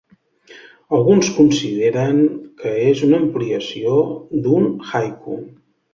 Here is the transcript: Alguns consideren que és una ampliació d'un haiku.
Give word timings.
Alguns 0.99 1.27
consideren 1.35 2.17
que 2.63 2.73
és 2.87 3.03
una 3.09 3.19
ampliació 3.27 3.95
d'un 4.47 4.69
haiku. 4.93 5.39